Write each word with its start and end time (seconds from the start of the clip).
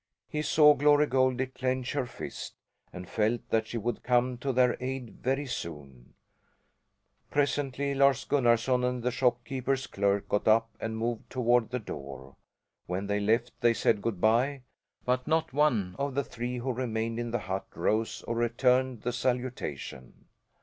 He 0.27 0.41
saw 0.41 0.73
Glory 0.73 1.05
Goldie 1.05 1.45
clench 1.45 1.93
her 1.93 2.07
fist, 2.07 2.55
and 2.91 3.07
felt 3.07 3.47
that 3.51 3.67
she 3.67 3.77
would 3.77 4.01
come 4.01 4.35
to 4.39 4.51
their 4.51 4.75
aid 4.79 5.19
very 5.21 5.45
soon. 5.45 6.15
Presently 7.29 7.93
Lars 7.93 8.25
Gunnarson 8.25 8.83
and 8.83 9.03
the 9.03 9.11
shopkeeper's 9.11 9.85
clerk 9.85 10.27
got 10.27 10.47
up 10.47 10.71
and 10.79 10.97
moved 10.97 11.29
toward 11.29 11.69
the 11.69 11.77
door. 11.77 12.35
When 12.87 13.05
they 13.05 13.19
left 13.19 13.51
they 13.61 13.75
said 13.75 14.01
"good 14.01 14.19
bye," 14.19 14.63
but 15.05 15.27
not 15.27 15.53
one 15.53 15.95
of 15.99 16.15
the 16.15 16.23
three 16.23 16.57
who 16.57 16.73
remained 16.73 17.19
in 17.19 17.29
the 17.29 17.37
hut 17.37 17.67
rose 17.75 18.23
or 18.23 18.33
returned 18.33 19.03
the 19.03 19.13
salutation. 19.13 20.25